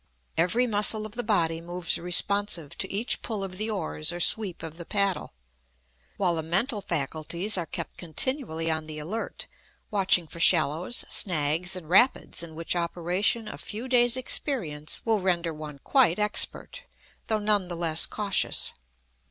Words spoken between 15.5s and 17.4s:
one quite expert, though